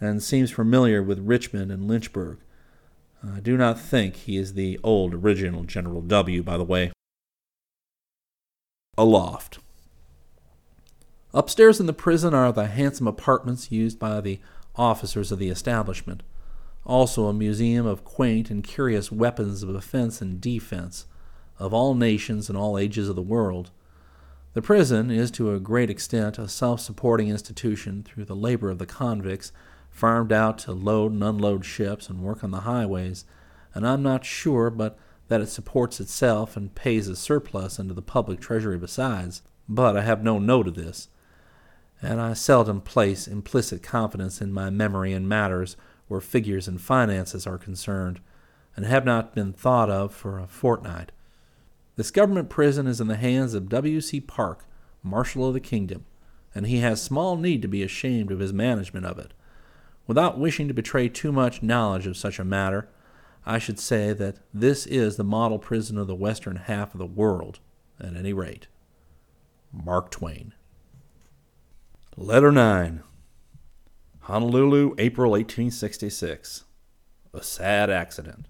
[0.00, 2.38] and seems familiar with Richmond and Lynchburg.
[3.24, 6.90] I do not think he is the old original General W., by the way.
[8.96, 9.60] Aloft.
[11.32, 14.40] Upstairs in the prison are the handsome apartments used by the
[14.74, 16.24] officers of the establishment,
[16.84, 21.06] also a museum of quaint and curious weapons of offense and defense,
[21.60, 23.70] of all nations and all ages of the world.
[24.58, 28.78] The prison is to a great extent a self supporting institution through the labor of
[28.78, 29.52] the convicts,
[29.88, 33.24] farmed out to load and unload ships and work on the highways,
[33.72, 38.02] and I'm not sure but that it supports itself and pays a surplus into the
[38.02, 39.42] public treasury besides.
[39.68, 41.06] But I have no note of this
[42.02, 45.76] and I seldom place implicit confidence in my memory in matters
[46.08, 48.18] where figures and finances are concerned,
[48.74, 51.12] and have not been thought of for a fortnight.
[51.98, 54.00] This government prison is in the hands of W.
[54.00, 54.20] C.
[54.20, 54.64] Parke,
[55.02, 56.04] Marshal of the Kingdom,
[56.54, 59.34] and he has small need to be ashamed of his management of it.
[60.06, 62.88] Without wishing to betray too much knowledge of such a matter,
[63.44, 67.04] I should say that this is the model prison of the western half of the
[67.04, 67.58] world,
[67.98, 68.68] at any rate.
[69.72, 70.54] Mark Twain.
[72.16, 73.02] Letter 9
[74.20, 76.62] Honolulu, April 1866.
[77.34, 78.46] A sad accident.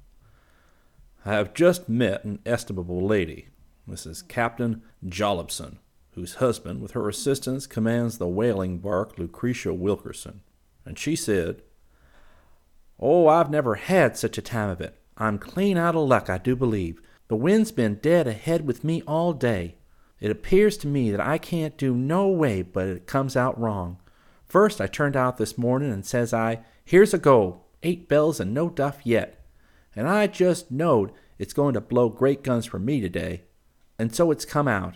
[1.29, 3.49] I have just met an estimable lady,
[3.87, 4.27] Mrs.
[4.27, 5.77] Captain Jollopson,
[6.12, 10.41] whose husband, with her assistance, commands the whaling bark Lucretia Wilkerson.
[10.87, 11.61] And she said,
[12.99, 14.99] Oh, I've never had such a time of it.
[15.18, 16.99] I'm clean out of luck, I do believe.
[17.29, 19.74] The wind's been dead ahead with me all day.
[20.20, 23.99] It appears to me that I can't do no way but it comes out wrong.
[24.47, 28.55] First, I turned out this morning and says I, Here's a go, eight bells and
[28.55, 29.38] no duff yet.
[29.99, 33.42] And I just knowed it's going to blow great guns for me today.
[33.99, 34.94] And so it's come out.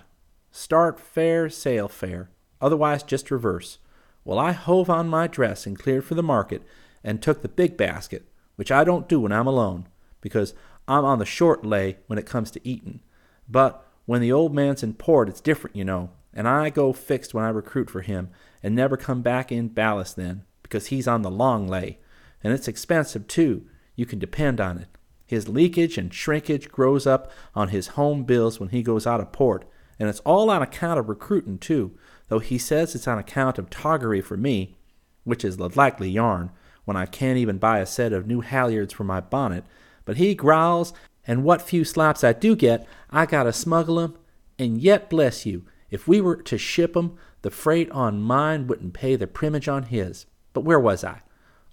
[0.53, 2.31] Start fair, sail fair,
[2.61, 3.79] otherwise just reverse.
[4.25, 6.63] Well, I hove on my dress and cleared for the market
[7.03, 9.89] and took the big basket, which I don't do when I'm alone,
[10.21, 10.55] because
[10.87, 13.01] I'm on the short lay when it comes to eatin'.
[13.49, 17.35] But when the old man's in port, it's different, you know, and I go fixed
[17.35, 18.31] when I recruit for him,
[18.63, 21.99] and never come back in ballast then, because he's on the long lay,
[22.45, 23.67] and it's expensive too.
[23.95, 24.89] You can depend on it.
[25.27, 29.33] His leakage and shrinkage grows up on his home bills when he goes out of
[29.33, 29.65] port,
[29.99, 31.97] and it's all on account of recruiting too,
[32.29, 34.77] though he says it's on account of toggery for me,
[35.25, 36.51] which is the likely yarn,
[36.85, 39.65] when I can't even buy a set of new halyards for my bonnet.
[40.05, 40.93] But he growls
[41.27, 44.17] and what few slaps I do get, I gotta smuggle 'em.
[44.59, 48.95] And yet, bless you, if we were to ship 'em, the freight on mine wouldn't
[48.95, 50.27] pay the primage on his.
[50.53, 51.23] But where was I?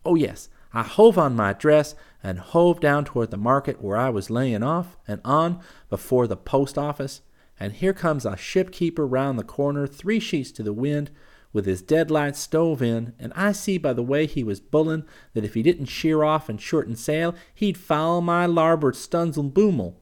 [0.05, 4.09] Oh, yes, I hove on my dress and hove down toward the market where I
[4.09, 7.21] was laying off and on before the post office.
[7.59, 11.11] And here comes a shipkeeper round the corner, three sheets to the wind,
[11.51, 15.43] with his deadlight stove in, and I see by the way he was bullin' that
[15.43, 19.95] if he didn't sheer off and shorten sail, he'd foul my larboard stuns'l boomel,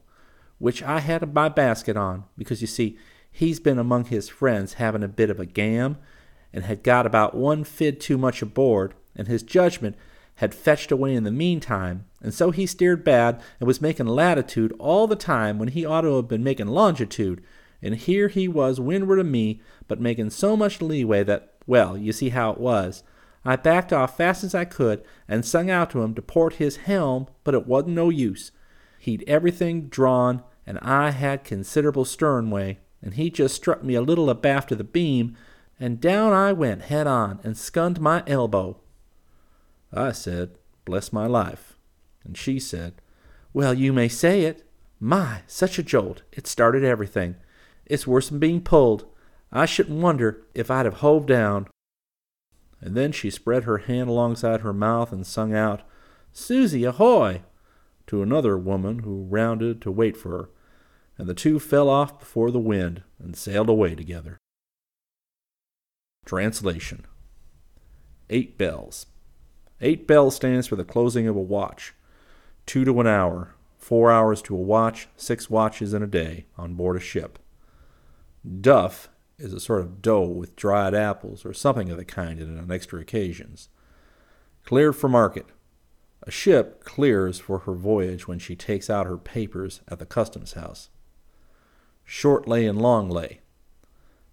[0.58, 2.98] which I had my basket on, because you see,
[3.30, 5.96] he's been among his friends having a bit of a gam,
[6.52, 9.96] and had got about one fid too much aboard, and his judgment
[10.38, 14.72] had fetched away in the meantime, and so he steered bad and was making latitude
[14.78, 17.42] all the time when he ought to have been making longitude,
[17.82, 22.12] and here he was windward of me, but making so much leeway that, well, you
[22.12, 23.02] see how it was.
[23.44, 26.76] I backed off fast as I could and sung out to him to port his
[26.76, 28.52] helm, but it wasn't no use.
[29.00, 34.30] He'd everything drawn, and I had considerable sternway, and he just struck me a little
[34.30, 35.36] abaft of the beam,
[35.80, 38.80] and down I went head on and skunned my elbow.
[39.92, 41.78] I said, Bless my life.
[42.24, 42.94] And she said,
[43.52, 44.64] Well, you may say it.
[45.00, 46.22] My, such a jolt.
[46.32, 47.36] It started everything.
[47.86, 49.06] It's worse than being pulled.
[49.52, 51.68] I shouldn't wonder if I'd have hove down.
[52.80, 55.82] And then she spread her hand alongside her mouth and sung out,
[56.32, 57.42] Susie, ahoy!
[58.06, 60.50] to another woman who rounded to wait for her,
[61.18, 64.38] and the two fell off before the wind and sailed away together.
[66.24, 67.06] Translation
[68.30, 69.06] Eight bells.
[69.80, 71.94] Eight bells stands for the closing of a watch.
[72.66, 76.74] Two to an hour, four hours to a watch, six watches in a day on
[76.74, 77.38] board a ship.
[78.60, 79.08] Duff
[79.38, 82.60] is a sort of dough with dried apples or something of the kind in it
[82.60, 83.68] on extra occasions.
[84.64, 85.46] Cleared for market.
[86.24, 90.54] A ship clears for her voyage when she takes out her papers at the customs
[90.54, 90.90] house.
[92.04, 93.40] Short lay and long lay.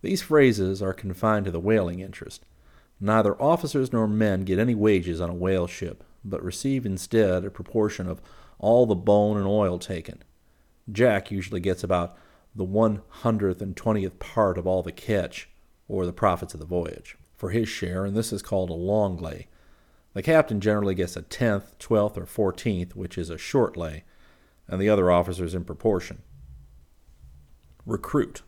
[0.02, 2.46] These phrases are confined to the whaling interest.
[3.00, 7.50] Neither officers nor men get any wages on a whale ship, but receive instead a
[7.50, 8.22] proportion of
[8.58, 10.24] all the bone and oil taken.
[10.92, 12.18] Jack usually gets about
[12.56, 15.50] the one hundredth and twentieth part of all the catch,
[15.88, 19.18] or the profits of the voyage, for his share, and this is called a long
[19.18, 19.48] lay.
[20.14, 24.06] The captain generally gets a tenth, twelfth, or fourteenth, which is a short lay,
[24.68, 26.22] and the other officers in proportion.
[27.86, 28.42] Recruit.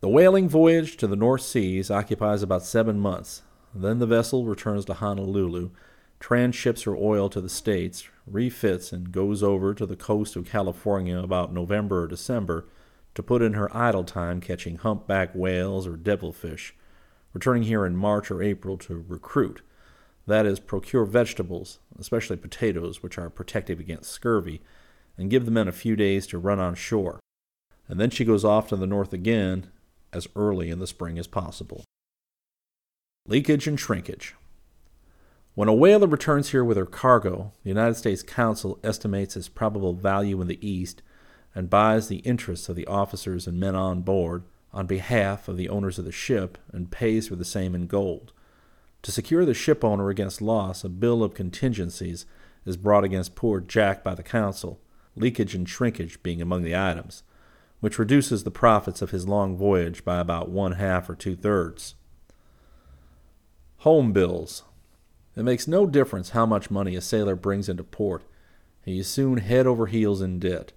[0.00, 3.42] The whaling voyage to the North Seas occupies about seven months.
[3.74, 5.72] Then the vessel returns to Honolulu,
[6.18, 11.18] transships her oil to the States, refits, and goes over to the coast of California
[11.18, 12.66] about November or December
[13.14, 16.74] to put in her idle time catching humpback whales or devilfish,
[17.34, 19.60] returning here in March or April to recruit.
[20.26, 24.62] That is, procure vegetables, especially potatoes, which are protective against scurvy,
[25.18, 27.20] and give the men a few days to run on shore.
[27.86, 29.68] And then she goes off to the north again
[30.12, 31.84] as early in the spring as possible.
[33.26, 34.34] Leakage and shrinkage.
[35.54, 39.92] When a whaler returns here with her cargo, the United States Consul estimates its probable
[39.92, 41.02] value in the East
[41.54, 45.68] and buys the interests of the officers and men on board on behalf of the
[45.68, 48.32] owners of the ship and pays for the same in gold.
[49.02, 52.26] To secure the ship owner against loss, a bill of contingencies
[52.64, 54.78] is brought against poor Jack by the Consul,
[55.16, 57.22] leakage and shrinkage being among the items,
[57.80, 61.94] which reduces the profits of his long voyage by about one half or two thirds.
[63.78, 64.62] Home bills.
[65.36, 68.22] It makes no difference how much money a sailor brings into port.
[68.84, 70.72] He is soon head over heels in debt.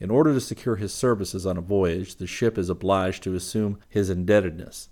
[0.00, 3.78] In order to secure his services on a voyage, the ship is obliged to assume
[3.88, 4.88] his indebtedness.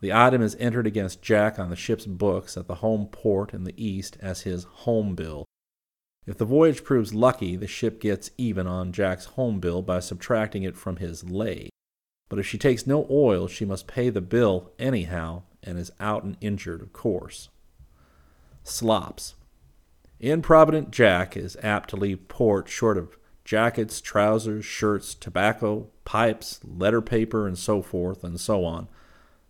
[0.00, 3.64] The item is entered against Jack on the ship's books at the home port in
[3.64, 5.44] the East as his home bill.
[6.30, 10.62] If the voyage proves lucky, the ship gets even on Jack's home bill by subtracting
[10.62, 11.70] it from his lay.
[12.28, 16.22] But if she takes no oil, she must pay the bill anyhow and is out
[16.22, 17.48] and injured, of course.
[18.62, 19.34] Slops.
[20.20, 27.02] Improvident Jack is apt to leave port short of jackets, trousers, shirts, tobacco, pipes, letter
[27.02, 28.86] paper, and so forth and so on.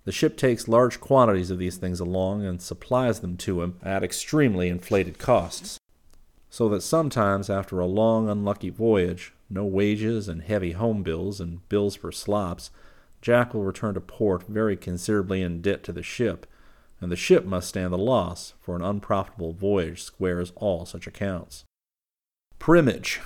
[0.04, 4.02] The ship takes large quantities of these things along and supplies them to him at
[4.02, 5.78] extremely inflated costs.
[6.50, 11.66] So that sometimes, after a long, unlucky voyage, no wages and heavy home bills and
[11.68, 12.70] bills for slops,
[13.22, 16.46] Jack will return to port very considerably in debt to the ship,
[17.00, 21.64] and the ship must stand the loss, for an unprofitable voyage squares all such accounts.
[22.58, 23.20] Primage.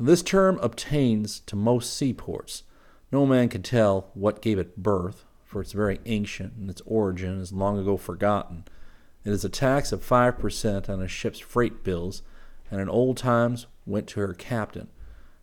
[0.00, 2.62] This term obtains to most seaports.
[3.12, 7.40] No man can tell what gave it birth, for it's very ancient and its origin
[7.40, 8.64] is long ago forgotten.
[9.24, 12.22] It is a tax of 5% on a ship's freight bills,
[12.70, 14.88] and in old times went to her captain.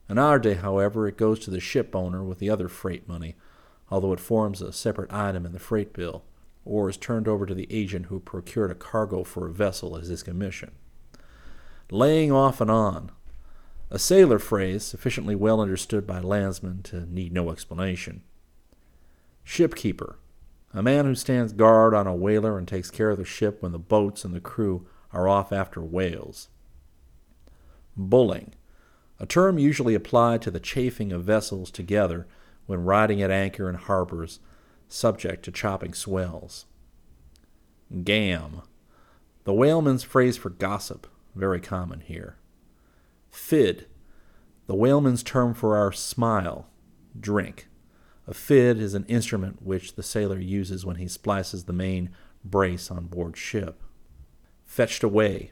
[0.09, 3.35] In our day, however, it goes to the ship owner with the other freight money,
[3.89, 6.23] although it forms a separate item in the freight bill,
[6.65, 10.07] or is turned over to the agent who procured a cargo for a vessel as
[10.07, 10.71] his commission.
[11.89, 13.11] Laying off and on
[13.93, 18.23] a sailor phrase sufficiently well understood by landsmen to need no explanation.
[19.45, 20.15] Shipkeeper,
[20.73, 23.71] A man who stands guard on a whaler and takes care of the ship when
[23.71, 26.49] the boats and the crew are off after whales.
[27.97, 28.53] Bulling,
[29.19, 32.27] a term usually applied to the chafing of vessels together
[32.65, 34.39] when riding at anchor in harbors
[34.87, 36.65] subject to chopping swells.
[38.03, 38.61] Gam,
[39.43, 42.37] the whaleman's phrase for gossip, very common here.
[43.29, 43.87] Fid,
[44.67, 46.67] the whaleman's term for our smile,
[47.19, 47.67] drink.
[48.25, 52.11] A fid is an instrument which the sailor uses when he splices the main
[52.43, 53.83] brace on board ship.
[54.65, 55.51] Fetched away,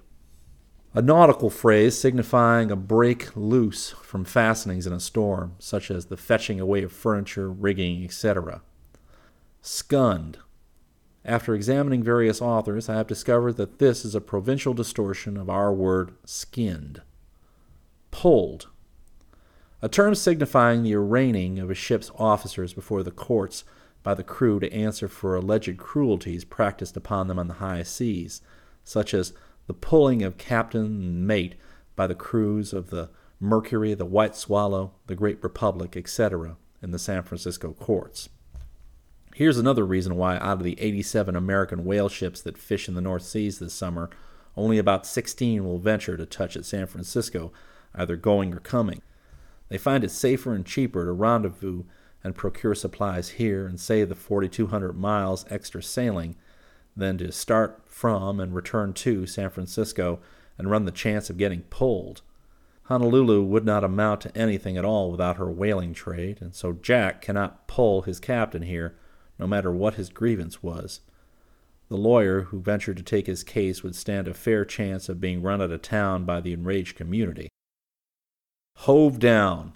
[0.93, 6.17] a nautical phrase signifying a break loose from fastenings in a storm, such as the
[6.17, 8.61] fetching away of furniture, rigging, etc.
[9.63, 10.35] Scund.
[11.23, 15.71] After examining various authors, I have discovered that this is a provincial distortion of our
[15.71, 17.01] word skinned.
[18.09, 18.67] Pulled.
[19.81, 23.63] A term signifying the arraigning of a ship's officers before the courts
[24.03, 28.41] by the crew to answer for alleged cruelties practiced upon them on the high seas,
[28.83, 29.33] such as
[29.71, 31.55] the pulling of captain and mate
[31.95, 33.09] by the crews of the
[33.39, 38.27] Mercury, the White Swallow, the Great Republic, etc., in the San Francisco courts.
[39.33, 42.99] Here's another reason why, out of the 87 American whale ships that fish in the
[42.99, 44.09] North Seas this summer,
[44.57, 47.53] only about 16 will venture to touch at San Francisco,
[47.95, 49.01] either going or coming.
[49.69, 51.83] They find it safer and cheaper to rendezvous
[52.25, 56.35] and procure supplies here and save the 4,200 miles extra sailing
[56.95, 60.19] than to start from and return to San Francisco
[60.57, 62.21] and run the chance of getting pulled.
[62.83, 67.21] Honolulu would not amount to anything at all without her whaling trade, and so Jack
[67.21, 68.97] cannot pull his captain here,
[69.39, 70.99] no matter what his grievance was.
[71.87, 75.41] The lawyer who ventured to take his case would stand a fair chance of being
[75.41, 77.49] run out of town by the enraged community.
[78.77, 79.73] Hove down.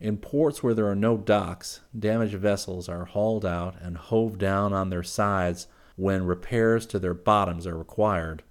[0.00, 4.72] In ports where there are no docks, damaged vessels are hauled out and hove down
[4.72, 5.66] on their sides
[6.00, 8.42] when repairs to their bottoms are required.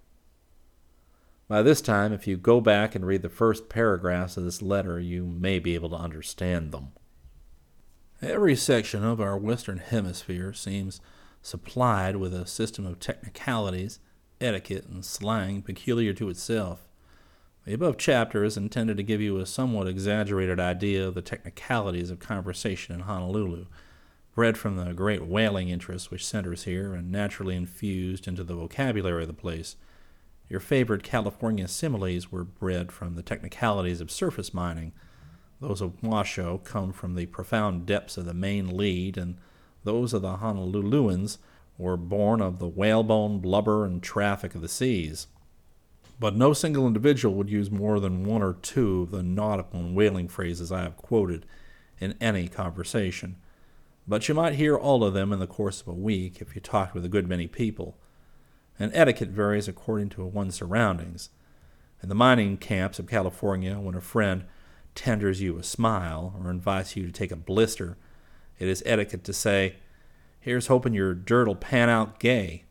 [1.47, 4.99] By this time, if you go back and read the first paragraphs of this letter,
[4.99, 6.89] you may be able to understand them.
[8.21, 11.01] Every section of our Western Hemisphere seems
[11.41, 13.99] supplied with a system of technicalities,
[14.39, 16.87] etiquette, and slang peculiar to itself.
[17.65, 22.11] The above chapter is intended to give you a somewhat exaggerated idea of the technicalities
[22.11, 23.65] of conversation in Honolulu
[24.39, 29.23] bred from the great whaling interest which centers here and naturally infused into the vocabulary
[29.23, 29.75] of the place.
[30.47, 34.93] Your favorite California similes were bred from the technicalities of surface mining.
[35.59, 39.35] Those of Washoe come from the profound depths of the main lead, and
[39.83, 41.39] those of the Honoluluans
[41.77, 45.27] were born of the whalebone, blubber, and traffic of the seas.
[46.17, 49.97] But no single individual would use more than one or two of the nautical and
[49.97, 51.45] whaling phrases I have quoted
[51.99, 53.35] in any conversation
[54.09, 56.61] but you might hear all of them in the course of a week if you
[56.61, 57.95] talked with a good many people.
[58.79, 61.29] And etiquette varies according to one's surroundings.
[62.01, 64.45] In the mining camps of California, when a friend
[64.95, 67.97] tenders you a smile or invites you to take a blister,
[68.57, 69.75] it is etiquette to say,
[70.39, 72.63] Here's hoping your dirt'll pan out gay.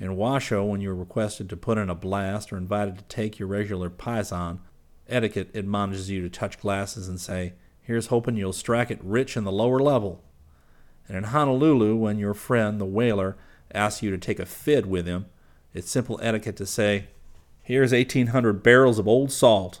[0.00, 3.48] In Washoe, when you're requested to put in a blast or invited to take your
[3.48, 4.60] regular pison,
[5.10, 7.52] etiquette admonishes you to touch glasses and say,
[7.82, 10.23] Here's hoping you'll strike it rich in the lower level.
[11.08, 13.36] And in Honolulu, when your friend, the whaler,
[13.74, 15.26] asks you to take a fid with him,
[15.72, 17.08] it's simple etiquette to say,
[17.62, 19.80] Here's 1,800 barrels of old salt.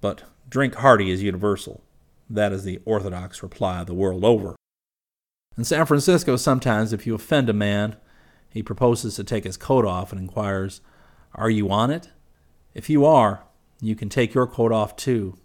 [0.00, 1.82] But drink hearty is universal.
[2.30, 4.56] That is the orthodox reply the world over.
[5.56, 7.96] In San Francisco, sometimes if you offend a man,
[8.48, 10.80] he proposes to take his coat off and inquires,
[11.34, 12.10] Are you on it?
[12.74, 13.44] If you are,
[13.80, 15.36] you can take your coat off too.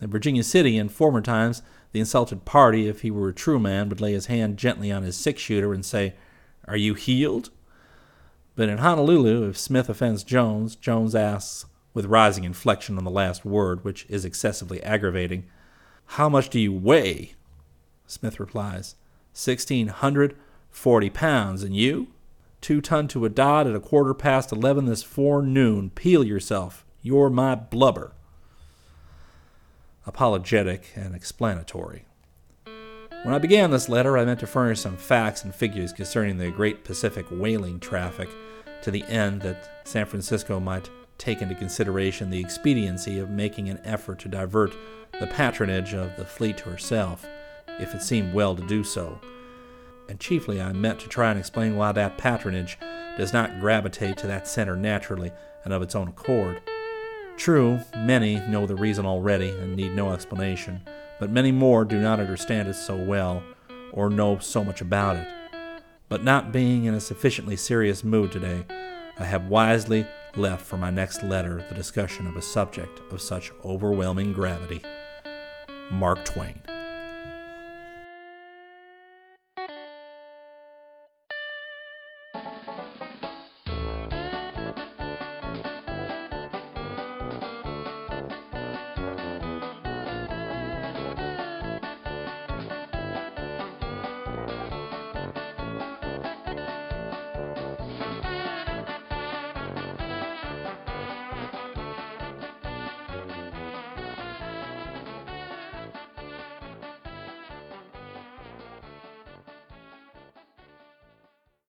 [0.00, 1.62] In Virginia City, in former times,
[1.92, 5.02] the insulted party, if he were a true man, would lay his hand gently on
[5.02, 6.14] his six shooter and say,
[6.66, 7.50] Are you heeled?
[8.56, 13.44] But in Honolulu, if Smith offends Jones, Jones asks, with rising inflection on the last
[13.44, 15.44] word, which is excessively aggravating,
[16.06, 17.34] How much do you weigh?
[18.06, 18.96] Smith replies,
[19.34, 20.36] Sixteen hundred
[20.70, 22.08] forty pounds, and you?
[22.62, 25.90] Two ton to a dot at a quarter past eleven this forenoon.
[25.90, 26.86] Peel yourself.
[27.02, 28.12] You're my blubber
[30.06, 32.04] apologetic, and explanatory.
[33.24, 36.50] When I began this letter, I meant to furnish some facts and figures concerning the
[36.50, 38.28] great Pacific whaling traffic
[38.82, 43.80] to the end that San Francisco might take into consideration the expediency of making an
[43.84, 44.74] effort to divert
[45.20, 47.24] the patronage of the fleet to herself,
[47.78, 49.20] if it seemed well to do so.
[50.08, 52.76] And chiefly I meant to try and explain why that patronage
[53.16, 55.30] does not gravitate to that center naturally
[55.64, 56.60] and of its own accord
[57.36, 60.80] True, many know the reason already and need no explanation,
[61.18, 63.42] but many more do not understand it so well
[63.92, 65.28] or know so much about it.
[66.12, 68.66] but not being in a sufficiently serious mood today,
[69.18, 70.06] I have wisely
[70.36, 74.82] left for my next letter the discussion of a subject of such overwhelming gravity.
[75.90, 76.60] Mark Twain.